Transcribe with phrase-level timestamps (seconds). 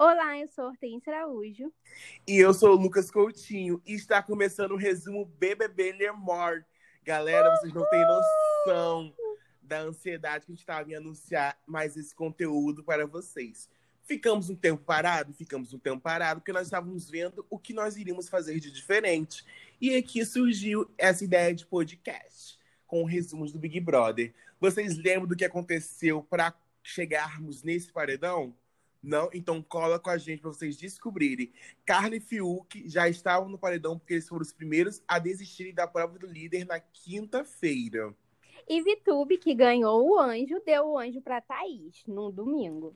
[0.00, 1.72] Olá, eu sou Hortência Araújo.
[2.24, 3.82] E eu sou o Lucas Coutinho.
[3.84, 6.64] E está começando o resumo BBB Lemor.
[7.02, 9.12] Galera, vocês não têm noção
[9.60, 13.68] da ansiedade que a gente estava em anunciar mais esse conteúdo para vocês.
[14.04, 15.34] Ficamos um tempo parado?
[15.34, 19.44] Ficamos um tempo parado porque nós estávamos vendo o que nós iríamos fazer de diferente.
[19.80, 22.56] E aqui surgiu essa ideia de podcast
[22.86, 24.32] com resumos do Big Brother.
[24.60, 26.54] Vocês lembram do que aconteceu para
[26.84, 28.54] chegarmos nesse paredão?
[29.02, 29.30] Não?
[29.32, 31.52] Então cola com a gente para vocês descobrirem.
[31.84, 35.86] Carla e Fiuk já estavam no paredão porque eles foram os primeiros a desistirem da
[35.86, 38.14] prova do líder na quinta-feira.
[38.68, 42.94] E Vitube, que ganhou o anjo, deu o anjo para Thaís no domingo.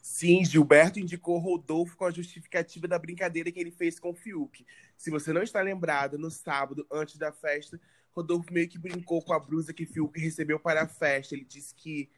[0.00, 4.64] Sim, Gilberto indicou Rodolfo com a justificativa da brincadeira que ele fez com o Fiuk.
[4.96, 7.80] Se você não está lembrado, no sábado, antes da festa,
[8.12, 11.34] Rodolfo meio que brincou com a blusa que Fiuk recebeu para a festa.
[11.34, 12.08] Ele disse que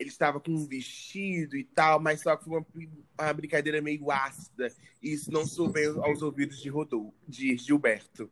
[0.00, 2.66] ele estava com um vestido e tal, mas só que foi uma,
[3.20, 4.74] uma brincadeira meio ácida.
[5.02, 8.30] E isso não soube aos ouvidos de Rodolfo, de Gilberto.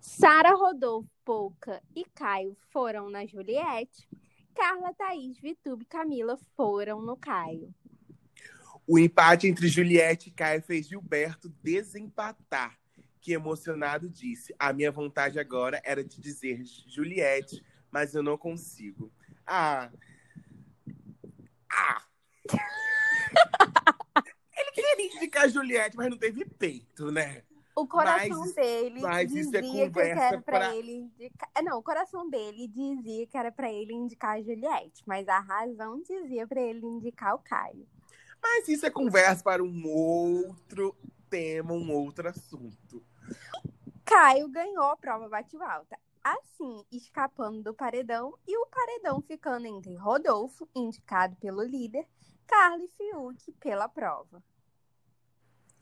[0.00, 4.08] Sara, Rodolfo, Pouca e Caio foram na Juliette.
[4.56, 7.72] Carla, Thaís, Vitube e Camila foram no Caio.
[8.84, 12.76] O empate entre Juliette e Caio fez Gilberto desempatar,
[13.20, 19.12] que emocionado disse: A minha vontade agora era de dizer Juliette, mas eu não consigo.
[19.46, 20.11] Ah, ah!
[24.56, 27.42] Ele queria indicar a Juliette, mas não teve peito, né?
[27.74, 30.76] O coração mas, dele mas dizia é que era pra, pra...
[30.76, 31.50] ele indicar.
[31.54, 35.38] É, não, o coração dele dizia que era para ele indicar a Juliette, mas a
[35.40, 37.88] razão dizia para ele indicar o Caio.
[38.42, 40.94] Mas isso é conversa para um outro
[41.30, 43.02] tema, um outro assunto.
[44.04, 50.68] Caio ganhou a prova bate-volta assim escapando do paredão e o paredão ficando entre Rodolfo,
[50.74, 52.06] indicado pelo líder,
[52.52, 54.44] Carla e Fiuk pela prova.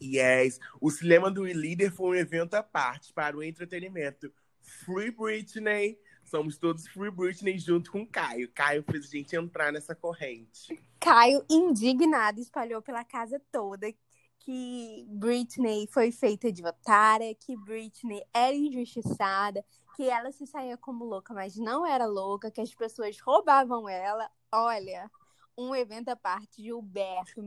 [0.00, 4.32] Yes, o cinema do líder foi um evento à parte para o entretenimento.
[4.62, 8.48] Free Britney, somos todos Free Britney junto com Caio.
[8.52, 10.80] Caio fez a gente entrar nessa corrente.
[11.00, 13.92] Caio, indignado, espalhou pela casa toda
[14.38, 19.62] que Britney foi feita de otária, que Britney era injustiçada,
[19.96, 24.30] que ela se saía como louca, mas não era louca, que as pessoas roubavam ela.
[24.52, 25.10] Olha,
[25.60, 27.42] um evento à parte, Gilberto.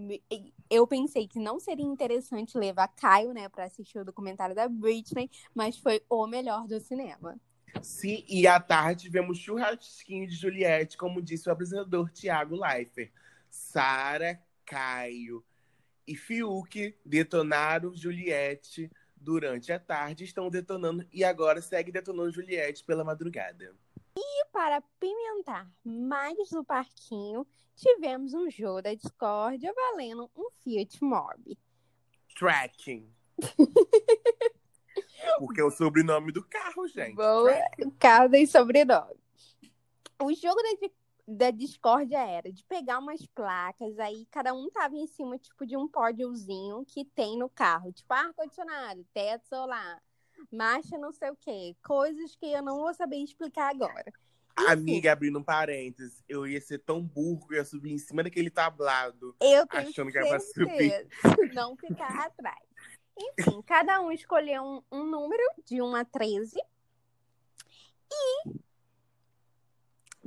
[0.69, 5.29] Eu pensei que não seria interessante levar Caio, né, para assistir o documentário da Britney,
[5.53, 7.35] mas foi o melhor do cinema.
[7.81, 13.11] Sim, e à tarde tivemos churrasquinho de Juliette, como disse o apresentador Tiago Leifert.
[13.49, 15.43] Sara, Caio
[16.07, 23.03] e Fiuk detonaram Juliette durante a tarde estão detonando e agora segue detonando Juliette pela
[23.03, 23.73] madrugada.
[24.53, 31.57] Para pimentar mais no parquinho, tivemos um jogo da discórdia valendo um Fiat Mobi.
[32.37, 33.11] Tracking.
[35.39, 37.15] Porque é o sobrenome do carro, gente.
[37.15, 37.51] Boa,
[37.97, 39.15] carro tem sobrenome.
[40.21, 40.87] O jogo da
[41.27, 45.77] da discórdia era de pegar umas placas, aí cada um tava em cima, tipo, de
[45.77, 50.03] um pódiozinho que tem no carro, tipo, ar-condicionado, teto solar,
[50.51, 54.11] marcha não sei o quê, coisas que eu não vou saber explicar agora.
[54.55, 58.23] Amiga, abrindo um parênteses, eu ia ser tão burro que eu ia subir em cima
[58.23, 61.07] daquele tablado, eu tenho achando que era subir.
[61.53, 62.63] Não ficar atrás.
[63.17, 66.55] Enfim, cada um escolheu um, um número de 1 a 13
[68.11, 68.59] e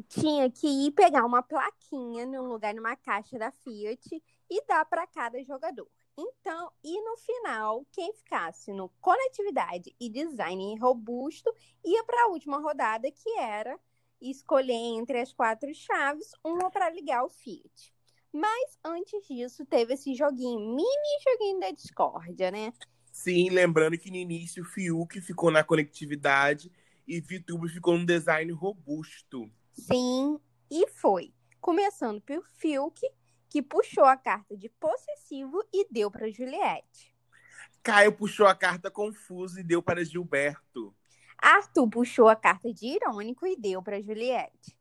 [0.09, 5.06] tinha que ir pegar uma plaquinha num lugar, numa caixa da Fiat e dar para
[5.06, 5.88] cada jogador.
[6.19, 11.53] Então, e no final, quem ficasse no conectividade e design robusto
[11.84, 13.78] ia para a última rodada, que era
[14.31, 17.92] escolher entre as quatro chaves uma para ligar o Fiat.
[18.32, 22.72] Mas antes disso, teve esse joguinho, mini joguinho da discórdia, né?
[23.10, 26.70] Sim, lembrando que no início o Fiuk ficou na conectividade
[27.09, 29.50] e Vitubo ficou no design robusto.
[29.72, 30.38] Sim,
[30.70, 31.32] e foi.
[31.60, 33.00] Começando pelo Fiuk,
[33.48, 37.16] que puxou a carta de possessivo e deu para Juliette.
[37.83, 40.95] Caio puxou a carta confuso e deu para Gilberto.
[41.38, 44.77] Arthur puxou a carta de irônico e deu para Juliette.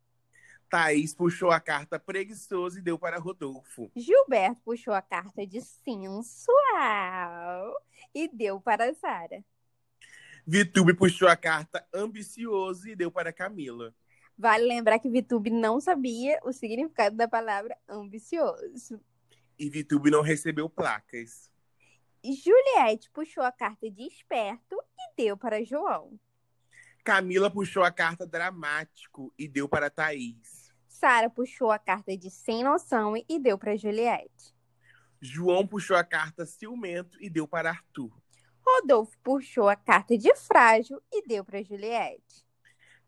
[0.69, 3.91] Thaís puxou a carta preguiçoso e deu para Rodolfo.
[3.95, 6.23] Gilberto puxou a carta de sensual
[8.13, 9.43] e deu para Sara.
[10.45, 13.95] Vitube puxou a carta ambicioso e deu para Camila.
[14.37, 18.99] Vale lembrar que Vitube não sabia o significado da palavra ambicioso.
[19.57, 21.49] E Vitube não recebeu placas.
[22.23, 26.19] Juliette puxou a carta de esperto e deu para João.
[27.05, 30.73] Camila puxou a carta dramático e deu para Thaís.
[30.87, 34.55] Sara puxou a carta de sem noção e deu para Juliette.
[35.21, 38.11] João puxou a carta ciumento e deu para Arthur.
[38.59, 42.43] Rodolfo puxou a carta de frágil e deu para Juliette.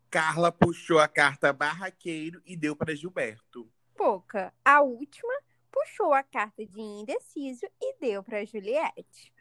[0.08, 3.68] Carla puxou a carta barraqueiro e deu para Gilberto.
[3.96, 5.34] Poca, a última,
[5.72, 9.32] puxou a carta de indeciso e deu para Juliette.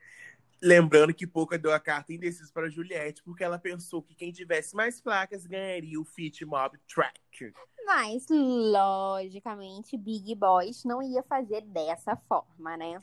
[0.62, 4.76] Lembrando que Poca deu a carta indecisa para Juliette porque ela pensou que quem tivesse
[4.76, 7.54] mais placas ganharia o Fit Mob Track.
[7.86, 13.00] Mas, logicamente, Big Boys não ia fazer dessa forma, né?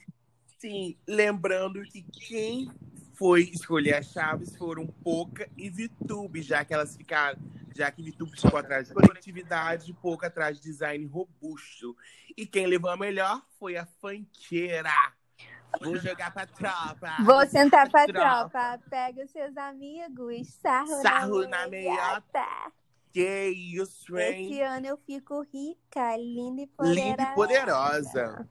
[0.58, 2.70] Sim, lembrando que quem
[3.14, 7.40] foi escolher as chaves foram Poca e Vitube, já que elas ficaram,
[7.74, 11.96] já que Vitube ficou atrás de conectividade Poca atrás de design robusto.
[12.36, 14.90] E quem levou a melhor foi a fanqueira.
[15.80, 17.16] Vou jogar pra tropa.
[17.24, 18.50] Vou sentar pra tropa.
[18.50, 18.80] tropa.
[18.88, 20.48] Pega os seus amigos.
[20.62, 22.72] Sarro, sarro na, meiota.
[23.12, 24.50] Que isso, hein?
[24.50, 27.00] Esse ano eu fico rica, linda e poderosa.
[27.00, 28.48] Linda e poderosa.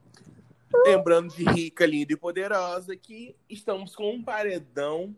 [0.86, 5.14] Lembrando de rica, linda e poderosa que estamos com um paredão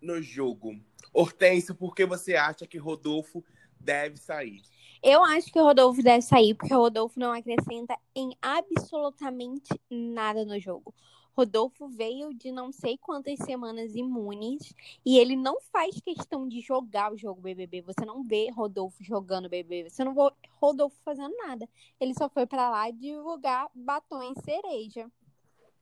[0.00, 0.78] no jogo.
[1.12, 3.44] Hortência, por que você acha que Rodolfo
[3.80, 4.62] deve sair?
[5.02, 10.44] Eu acho que o Rodolfo deve sair, porque o Rodolfo não acrescenta em absolutamente nada
[10.44, 10.92] no jogo.
[11.38, 14.74] Rodolfo veio de não sei quantas semanas imunes
[15.06, 17.80] e ele não faz questão de jogar o jogo BBB.
[17.82, 19.88] Você não vê Rodolfo jogando BBB.
[19.88, 21.68] Você não vê Rodolfo fazendo nada.
[22.00, 25.08] Ele só foi para lá divulgar batom em cereja.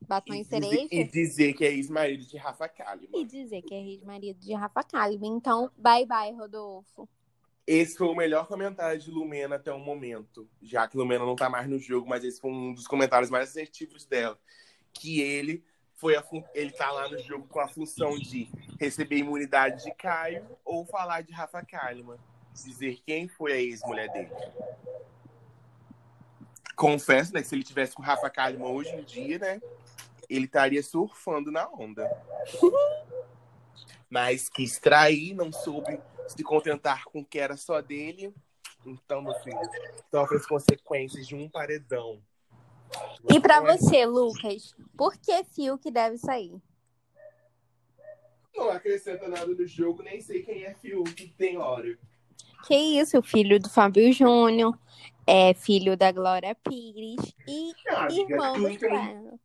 [0.07, 0.89] Batom e em cereja.
[0.91, 3.19] e dizer que é ex-marido de Rafa Kalimann.
[3.19, 5.39] E dizer que é ex-marido de Rafa Kalimann.
[5.39, 7.09] Então, bye bye, Rodolfo.
[7.67, 10.47] Esse foi o melhor comentário de Lumena até o momento.
[10.61, 13.49] Já que Lumena não tá mais no jogo, mas esse foi um dos comentários mais
[13.49, 14.39] assertivos dela
[14.99, 15.65] que ele
[15.95, 20.47] foi a ele tá lá no jogo com a função de receber imunidade de Caio
[20.65, 22.19] ou falar de Rafa Kalimann,
[22.53, 24.31] dizer quem foi a ex-mulher dele.
[26.77, 29.61] Confesso, né, que se ele tivesse com Rafa Kalimann hoje em dia, né,
[30.29, 32.11] ele estaria surfando na onda.
[34.11, 35.99] Mas quis trair, não soube
[36.29, 38.35] se contentar com o que era só dele.
[38.85, 39.59] Então, meu filho,
[40.11, 42.23] sofre as consequências de um paredão.
[43.29, 46.61] E para você, Lucas, por que Fiuk deve sair?
[48.55, 51.99] Não acrescenta nada no jogo, nem sei quem é Fiuk, tem hora.
[52.67, 54.79] Que isso, filho do Fábio Júnior,
[55.27, 59.41] é filho da Glória Pires e ah, irmão tu, do entendeu,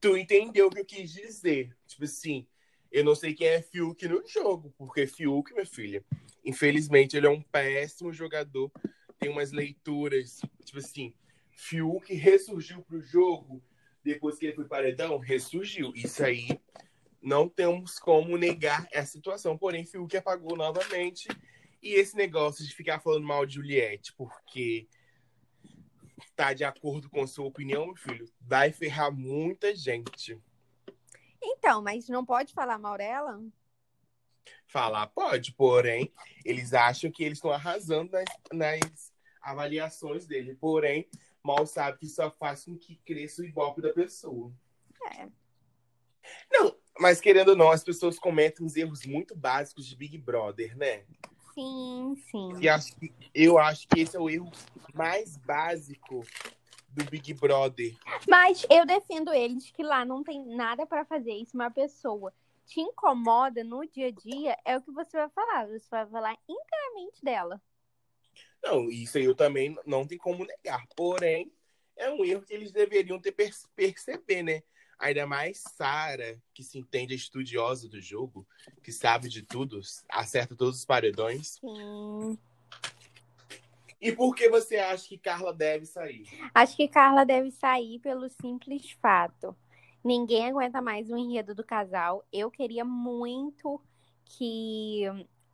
[0.00, 1.76] tu entendeu o que eu quis dizer.
[1.86, 2.46] Tipo assim,
[2.90, 6.04] eu não sei quem é Fiuk no jogo, porque Fiuk, minha filha,
[6.44, 8.70] infelizmente ele é um péssimo jogador,
[9.18, 11.12] tem umas leituras, tipo assim,
[11.56, 13.64] Fiuk ressurgiu para o jogo
[14.04, 15.90] depois que ele foi paredão, ressurgiu.
[15.96, 16.60] Isso aí
[17.20, 19.56] não temos como negar essa situação.
[19.58, 21.26] Porém, Fiuk apagou novamente.
[21.82, 24.86] E esse negócio de ficar falando mal de Juliette, porque
[26.36, 30.38] tá de acordo com sua opinião, meu filho, vai ferrar muita gente.
[31.42, 33.42] Então, mas não pode falar mal dela?
[34.66, 36.12] Falar pode, porém,
[36.44, 40.54] eles acham que eles estão arrasando nas, nas avaliações dele.
[40.54, 41.08] Porém,
[41.46, 44.52] mal sabe que só faz com que cresça o ibope da pessoa.
[45.12, 45.28] É.
[46.50, 50.76] Não, mas querendo ou não, as pessoas cometem uns erros muito básicos de Big Brother,
[50.76, 51.04] né?
[51.54, 52.52] Sim, sim.
[52.60, 54.50] E acho que, eu acho que esse é o erro
[54.92, 56.26] mais básico
[56.88, 57.96] do Big Brother.
[58.28, 61.32] Mas eu defendo eles que lá não tem nada para fazer.
[61.32, 62.32] Isso uma pessoa
[62.66, 65.68] te incomoda no dia a dia, é o que você vai falar.
[65.68, 67.62] Você vai falar inteiramente dela.
[68.66, 70.84] Não, isso aí eu também não tem como negar.
[70.96, 71.52] Porém,
[71.96, 74.62] é um erro que eles deveriam ter perceber, né?
[74.98, 78.44] Ainda mais Sara, que se entende estudiosa do jogo,
[78.82, 81.60] que sabe de tudo, acerta todos os paredões.
[81.60, 82.36] Sim.
[84.00, 86.26] E por que você acha que Carla deve sair?
[86.52, 89.56] Acho que Carla deve sair pelo simples fato.
[90.02, 92.26] Ninguém aguenta mais o enredo do casal.
[92.32, 93.80] Eu queria muito
[94.24, 95.04] que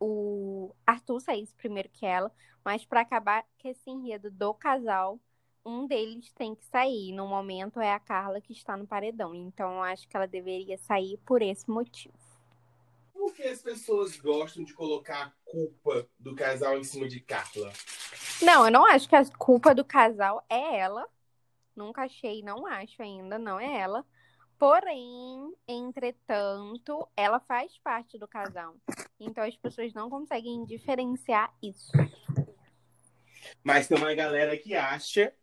[0.03, 2.29] o Arthur saísse primeiro que ela,
[2.63, 5.17] mas para acabar com esse enredo do casal,
[5.65, 7.13] um deles tem que sair.
[7.13, 9.33] No momento é a Carla que está no paredão.
[9.33, 12.13] Então eu acho que ela deveria sair por esse motivo.
[13.13, 17.71] Por que as pessoas gostam de colocar a culpa do casal em cima de Carla?
[18.41, 21.07] Não, eu não acho que a culpa do casal é ela.
[21.73, 24.05] Nunca achei, não acho ainda, não é ela.
[24.59, 28.75] Porém, entretanto, ela faz parte do casal.
[29.25, 31.91] Então as pessoas não conseguem diferenciar isso.
[33.63, 35.33] Mas tem uma galera que acha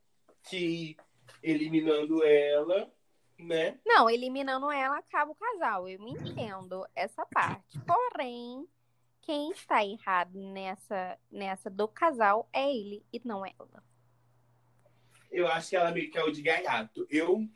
[0.48, 0.96] que
[1.42, 2.92] eliminando ela,
[3.38, 3.78] né?
[3.84, 5.88] Não, eliminando ela acaba o casal.
[5.88, 7.78] Eu me entendo essa parte.
[7.80, 8.66] Porém,
[9.22, 13.82] quem está errado nessa, nessa do casal é ele e não ela.
[15.30, 17.06] Eu acho que ela meio que é o de gaiato.
[17.08, 17.48] Eu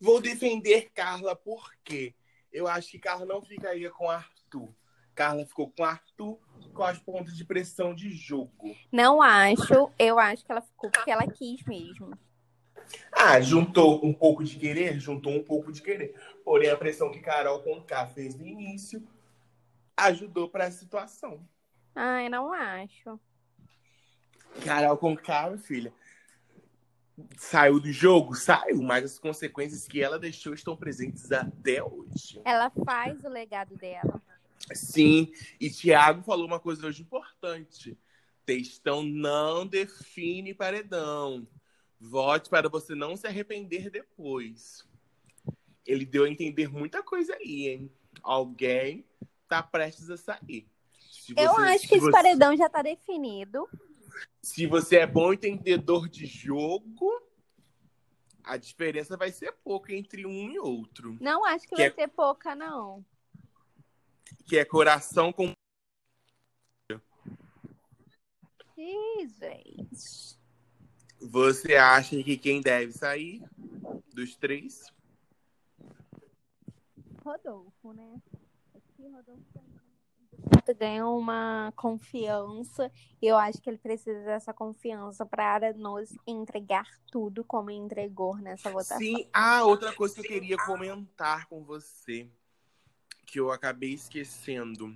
[0.00, 2.14] Vou defender Carla porque
[2.50, 4.74] eu acho que Carla não ficaria com Arthur.
[5.20, 6.38] Carla ficou com Arthur
[6.72, 8.74] com as pontas de pressão de jogo.
[8.90, 9.92] Não acho.
[9.98, 12.18] Eu acho que ela ficou porque ela quis mesmo.
[13.12, 14.98] Ah, juntou um pouco de querer?
[14.98, 16.14] Juntou um pouco de querer.
[16.42, 19.06] Porém, a pressão que Carol com K fez no início
[19.94, 21.46] ajudou para a situação.
[21.94, 23.20] Eu não acho.
[24.64, 25.92] Carol com K, filha,
[27.36, 28.34] saiu do jogo?
[28.34, 32.40] Saiu, mas as consequências que ela deixou estão presentes até hoje.
[32.42, 34.22] Ela faz o legado dela.
[34.74, 37.98] Sim, e Tiago falou uma coisa hoje importante.
[38.44, 41.46] Textão não define paredão.
[42.00, 44.86] Vote para você não se arrepender depois.
[45.86, 47.92] Ele deu a entender muita coisa aí, hein?
[48.22, 49.04] Alguém
[49.48, 50.68] tá prestes a sair.
[51.10, 53.68] Você, Eu acho que esse você, paredão já tá definido.
[54.42, 57.10] Se você é bom entendedor de jogo,
[58.42, 61.18] a diferença vai ser pouca entre um e outro.
[61.20, 61.92] Não acho que, que vai é...
[61.92, 63.04] ser pouca, não.
[64.46, 65.52] Que é coração com.
[68.76, 70.38] Jesus.
[71.20, 73.42] Você acha que quem deve sair
[74.14, 74.86] dos três?
[77.22, 78.20] Rodolfo, né?
[78.74, 79.60] Aqui, Rodolfo
[80.78, 87.70] ganha uma confiança eu acho que ele precisa dessa confiança para nos entregar tudo como
[87.70, 88.98] entregou nessa votação.
[88.98, 92.30] Sim, ah, outra coisa que eu queria comentar com você
[93.30, 94.92] que eu acabei esquecendo,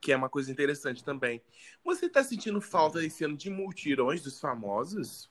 [0.00, 1.42] que é uma coisa interessante também.
[1.84, 5.28] Você tá sentindo falta esse ano de multirões dos famosos?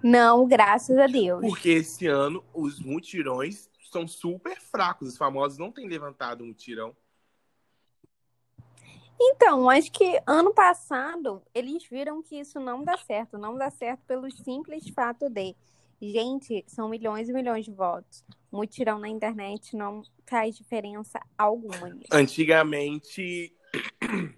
[0.00, 1.40] Não, graças a Deus.
[1.40, 5.08] Porque esse ano os mutirões são super fracos.
[5.08, 6.96] Os famosos não têm levantado um mutirão.
[9.20, 13.36] Então, acho que ano passado eles viram que isso não dá certo.
[13.36, 15.56] Não dá certo pelo simples fato de,
[16.00, 18.24] gente, são milhões e milhões de votos.
[18.50, 21.90] Mutirão na internet não faz diferença alguma.
[21.90, 22.08] Nisso.
[22.10, 23.54] Antigamente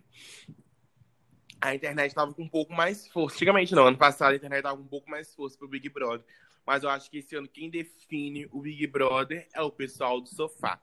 [1.60, 3.36] a internet estava com um pouco mais força.
[3.36, 6.26] Antigamente não, ano passado a internet estava com um pouco mais força pro Big Brother.
[6.66, 10.28] Mas eu acho que esse ano quem define o Big Brother é o pessoal do
[10.28, 10.80] sofá.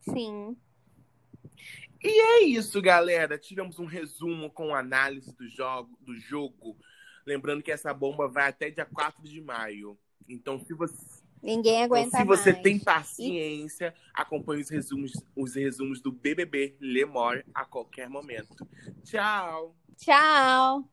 [0.00, 0.56] Sim.
[2.02, 3.38] E é isso, galera.
[3.38, 6.76] Tivemos um resumo com análise do jogo, do jogo.
[7.26, 9.98] Lembrando que essa bomba vai até dia 4 de maio.
[10.28, 12.62] Então, se você Ninguém aguenta então, Se você mais.
[12.62, 14.10] tem paciência, e...
[14.14, 18.66] acompanhe os resumos, os resumos do BBB Lemore a qualquer momento.
[19.02, 19.76] Tchau!
[19.96, 20.88] Tchau!